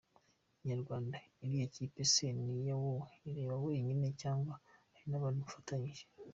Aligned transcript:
Inyarwanda: 0.61 1.17
Iriya 1.43 1.67
kipe 1.75 2.01
se 2.13 2.25
ni 2.63 2.71
wowe 2.79 3.07
ireba 3.29 3.55
wenyine 3.65 4.07
cyangwa 4.21 4.53
hari 4.93 5.11
abandi 5.17 5.39
mufatanya?. 5.43 5.93